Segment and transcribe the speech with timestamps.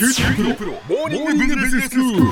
[0.00, 2.22] 九州大学モーニングビジネススクール。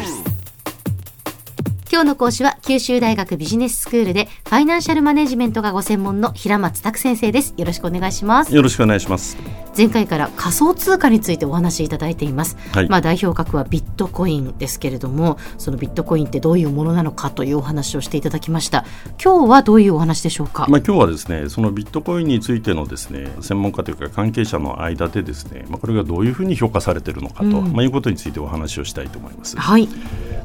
[1.93, 9.37] 今日の講師は九州大学ビジネススクールでファイナンシャルマネジメントがご専門の平松卓先生ですよろしくお願いしますよろしくお願いします。
[9.77, 12.89] 前回から仮想通貨についてお話しいただいています、はい。
[12.89, 18.85] まあ代表格はビットコインですけれどもそのビットコインってどういうものなのかというお話をしていただきました。
[19.23, 27.73] 今日はどういうお話でしょうか、まあ今日はですね、そのビットコインについてのですね、専門家というか関係者の間でですね、まあこれがどういうふうに評価されているのかと、うん。
[27.73, 29.57] まあいうことについてお話をしたいと思います。
[29.57, 29.89] はい。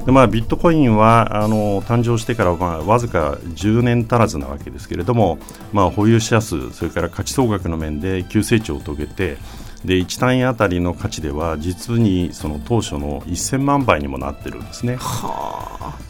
[0.05, 5.39] でまあビットコインはあの誕生してからまあわずか10年足らずなわけですけれども、
[5.71, 9.37] まあ保有者数それから価値総額の面で急成長を遂げて。
[9.85, 14.97] で1単位あたりの価値では実にその当初の1000万倍にもなってるんですね。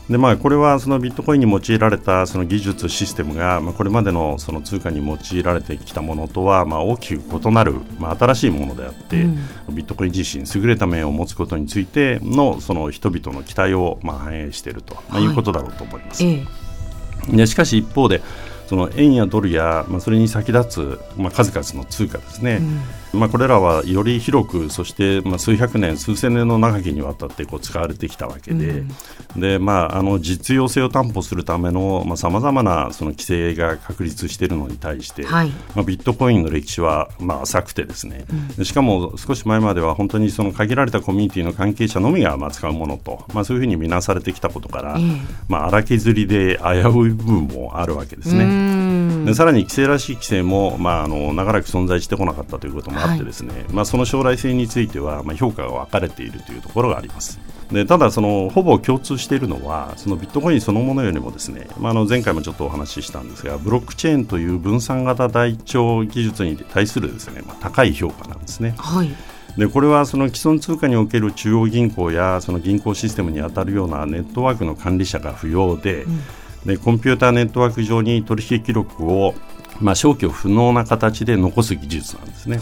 [0.10, 9.26] でまあ、これはそのビットコインに用いられたその技術、システムが、まあ、これまでのその通貨に用いられてきたものとは、まあ、大きく異なる、まあ、新しいものであって、
[9.72, 16.24] ビットコイン自身優れた面を持つことについてのその人々の期待をまあ反映していると、まあ、はいいうことだろうと思います。
[16.24, 16.64] ええ
[17.30, 18.22] でしかし一方で
[18.68, 22.62] その円やドルや、まあ、それに先立つ、まあ、数々の通貨ですね、
[23.14, 28.84] まあ、これらはより広くそして、まあ、数百年数千年の長きにわたってこう使われてきたわけで,、
[29.36, 35.50] でまあ、あの実用性を担保するためのさまざ、まなその規制が確立しているのに対して、はい。
[35.76, 38.26] まあ、ビットコインの歴史はまあ浅くてですね、
[38.58, 45.22] でしかも少し前までは本当にその限られたコミュニティの関係者のみがまあ使うものと、まあ、そういうふうに見なされてきたことから、ええ。
[45.48, 48.46] まあ、荒削りで危うい部分もあるわけですね。
[49.24, 57.40] うんでさらに規制らしい規制も、まあ、あの長らく存在してこなかったということもあってですね、まあ、その将来性については、まあ、評価が分かれているというところがあります。
[57.72, 68.76] でただその、ほぼ共通しているのはそのビットコインそのものよりもですね、まあ、あの前回もちょっとお話ししたんですがブロックチェーンという分散型台帳技術に対するですね、まあ、高い評価なんですね。
[68.78, 69.10] はい
[69.58, 76.06] でこれはその既存通貨における中央銀行やその銀行システムに当たるようなネットワークの管理者が不要で,、
[76.66, 79.34] でコンピューターネットワーク上に取引記録を
[79.82, 82.60] まあ、消去不能な形で残す技術なんですね。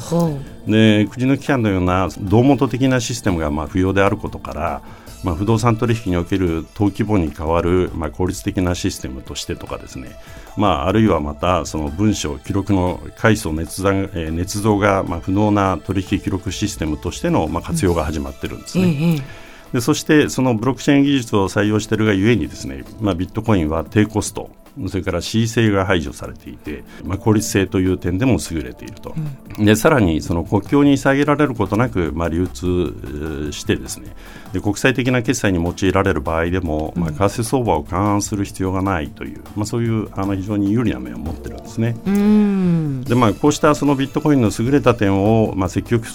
[0.66, 4.82] で国の機関のような胴元的なシステムがまあ不要であることから、
[5.24, 10.16] まあ、不動産取引における登記簿に代わる、まあ、効率的なシステムとしてとかですね、
[10.58, 18.86] まあ、あるいはまたその文書記録の階層捏造,、えー捏造がまあ不能な取引記録システムとしてのまあ活用が始まってるんですね。
[18.86, 24.50] ええええでそしてそのブロックチェーン技術を採用しているがゆえにですね、まあ、ビットコインは低コスト
[24.88, 29.14] それから恣意性が排除されていて、まあ、効率性という点でも優れていると、
[29.58, 34.16] でさらにその国境に遮られることなく、まあ、流通えーしてですね
[34.54, 41.96] で国際的な決済に用いられる場合でも、まあ、為替相場を勘案する必要がないという、まあ、そういうあの非常に有利な面を持ってるんですね。
[42.06, 43.04] うん。
[43.04, 46.06] でまあ、こうしたそのビットコインの優れた点を、まあ、積極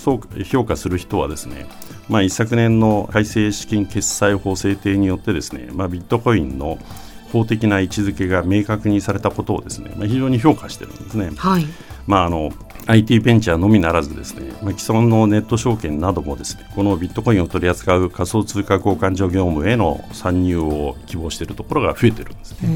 [0.45, 1.67] 評価する人はですね、
[2.09, 6.79] まあ、一昨年の改正資金決済法制定によってですね、まあ、ビットコインの
[7.33, 11.31] 法的な位置づけが明確にされたことをですね、まあ、非常に評価してるんですね。
[11.37, 11.67] はい
[12.07, 12.53] まあ、あの
[12.87, 22.69] IT ベンチャーのみならずですね、まあ、既存のネット証券などもですねこのビットコインを取り扱う仮想通貨交換所業務への参入を希望しているところが増えてるんですね。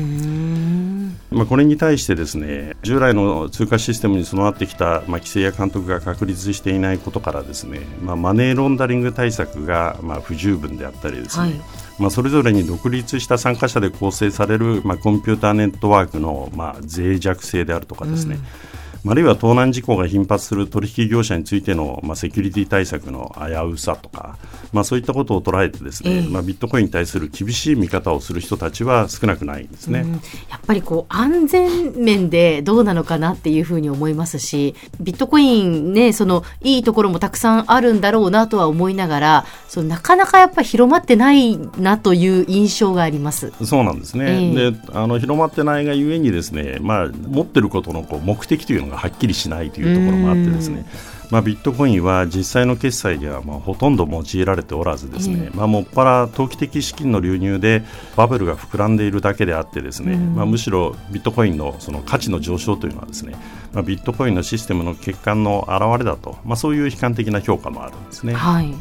[1.40, 11.60] まあ、これに対してですね従来の通貨システムに備わってきた、まあ、規制や監督が確立していないことからですね、まあ、マネーロンダリング対策がまあ不十分であったりですね、はい。
[11.98, 24.38] まあ、それぞれに独立した参加者で構成される、まあ、コンピューターネットワークの、まあ、脆弱性であるとかですね、まああるいは盗難事項が頻発する取引業者についての、まあ、セキュリティ対策の危うさとか、
[24.72, 30.00] まあ、そういったことを捉えてですね、ええまあ、ビットコインに対する厳しい見方をする人たちは少なくないんですね。
[30.00, 43.52] うんやっぱりこう安全面でどうなのかなっていうふうに思いますしビットコインねそのいいところもたくさんあるんだろうなとは思いながらそのなかなかやっぱり広まってないなという印象があります。
[43.64, 50.84] そうなんですね、ええであの広まってないがゆえにですね、まあ、持ってることのこう目的というのがはっきりしないというところもあってですね、
[51.30, 57.82] まあ、ビットコインは実際の決済ではまあほとんど用いられておらずですね、まあ、もっぱら投機的資金の流入で
[58.16, 63.34] バブルが膨らんでいるだけであってですね、まあ、むしろビットコインのその価値の上昇というのはですね、
[63.72, 68.34] まあ、ビットコインのシステムの欠陥の表れだと、まあ、そういう悲観的な評価もあるんですね。
[68.34, 68.74] はい。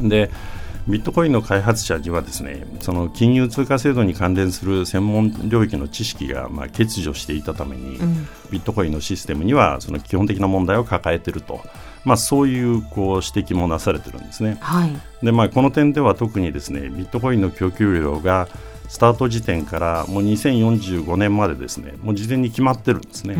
[0.00, 0.30] で
[0.88, 8.28] ビットコインの開発者にはですねその金融通貨制度に関連する専門領域の知識がまあ欠如していたために、ん。
[8.50, 11.60] ビットコインのシステムにはその基本的な問題を抱えていると、
[12.04, 14.58] まあ、そういうこう指摘もなされてるんですね。
[14.60, 15.24] はい。
[15.24, 18.48] でまあ、この点では特にですねビットコインの供給量が
[18.92, 23.36] スタート時点からもう2045年までですねもう事前に決まってるんですね。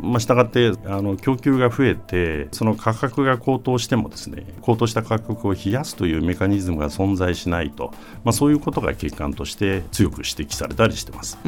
[0.00, 7.92] まあ、したがってあの供給が増えてその価格が高騰してもですね高騰した価格を冷やすというメカニズムが存在しないと、
[8.24, 11.38] まあ、そういうことが欠陥として強く指摘されたりしてます。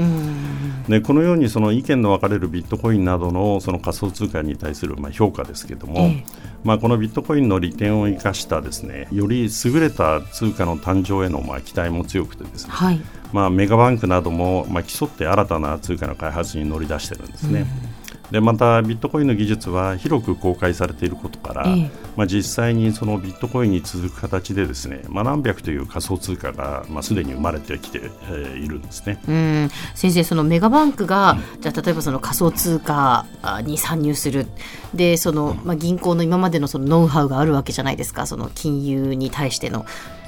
[0.89, 6.25] でこのようにその意見の分かれるビットコインなどのその仮想通貨に対するまあ評価ですけども、ええ、
[6.63, 13.01] まあ、このビットコインの利点を生かしたですねより優れた通貨の誕生へのまあ期待も強くてですね、はい、
[13.33, 17.61] まあ、メガバンクなどもまあ競って新たな通貨の開発に乗り出してるんですね。
[17.61, 17.93] うん。
[18.33, 28.01] でまたビットコインの技術は広く公開されていることから、ええ、まあ、実際にそのビットコインに続く形でですね、まあ、何百という仮想通貨が、まあ、すでに生まれてきて、
[28.31, 29.21] えー、いるんですね。
[29.29, 29.71] うん。
[29.95, 33.27] 先生、そのメガバンクが、うん、じゃ例えばその仮想通貨
[33.67, 34.47] に参入する。
[34.95, 38.27] でその、まあ、銀行の今までのそのノウハウがあるわけじゃないですか。
[38.27, 39.85] その金融に対しての。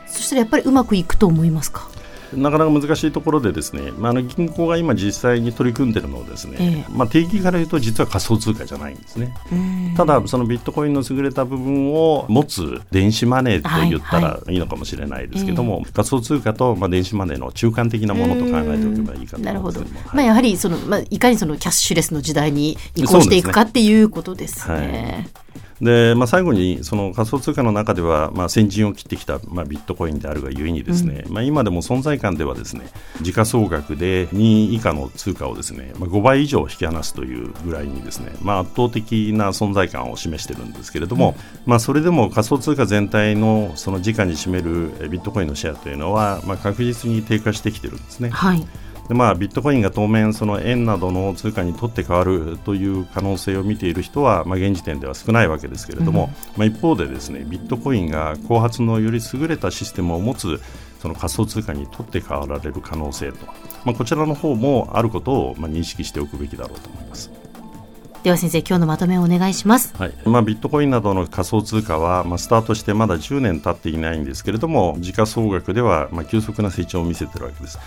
[0.06, 1.89] そしたらやっぱりうまくいくと思いますか？
[2.36, 9.34] なかなか難しいところでですね、まあ、あの銀行が今実際に取り組んでいるのはですね、えまあ、定義から言うと実は仮想通貨じゃないんですね。
[9.96, 14.64] ただそのビットコインの優れた部分を持つ電子マネーと言ったらいい。
[14.64, 25.28] のかもしれないですけども、はいはい、仮想通貨とまあ電子マネーの中間的なものと考えておけばいいかと思いますはい、まあ、やはりその、まあ、いかにそのキャッシュレスの時代に移行していくかっていうことですね。
[25.81, 32.87] で、まあ、最後にその仮想通貨の中では、まあ、先陣を切ってきた、まあ、ビットコインであるがゆえにですね、うん、まあ、今でも存在感ではですね
[33.23, 41.35] 時価総額で2位以下の通貨をですね、まあ、5倍以上引き離すというぐらいにですね、まあ、圧倒的な存在感を示しているんですけれども、
[41.65, 48.31] うん、まあ、それでも仮想通貨全体のその時価に占めるビットコインのシェアというのは、まあ、確実に低下してきているんですね。
[48.31, 48.67] はい
[49.09, 60.59] でまあ、ビットコインが当面その円などの通貨にとって変わるという可能性を見ている人は、まあ、現時点では少ないわけですけれども、うん、まあ、一方でですねビットコインが後発のより優れたシステムを持つ
[61.01, 63.45] その仮想通貨にとって変わられる可能性と、
[63.85, 67.31] まあ、こちらの方もあることをまあ認識しておくべきだろうと思います。
[68.23, 70.15] では先生今日のまとめをお願いします、はい。
[70.25, 77.79] まあ、ビットコインなどの仮想通貨は、まあ、スタートしてまだ10年経っていないんですけれども時価総額では、まあ、急速な成長を見せているわけです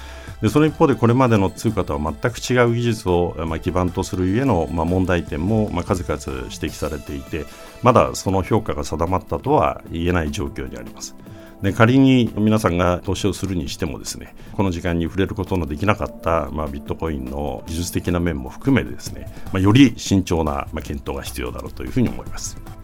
[0.42, 7.46] でその一方でこれまでの通貨とは全く違う技術を、まあ、基盤とするゆえの、まあ、問題点も、まあ、数々指摘されていて
[7.82, 11.16] まだその評価が定まったとは言えない状況にあります
[11.62, 22.77] で仮に皆さんが投資をするにしてもですねこの時間に触れることのできなかった、まあ、ビットコインの技術的な面も含めてですね、まあ、より慎重な、まあ、検討が必要だろうというふうに思います。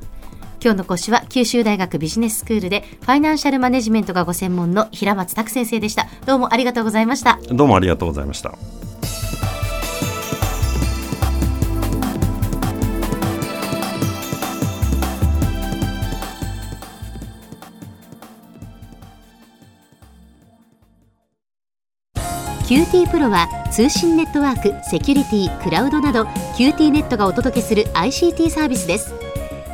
[0.63, 6.07] 今日の講師は九州大学ビジネススクールでファイナンシャルマネジメントがご専門の平松卓先生でした。
[6.25, 7.37] どうもありがとうございました。
[7.49, 8.53] どうもありがとうございました。
[22.65, 26.23] QT PROは通信ネットワーク、セキュリティ、クラウドなど
[26.57, 29.22] QT ネットがお届けする ICT サービスです